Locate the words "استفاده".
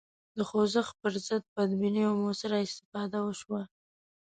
2.67-3.19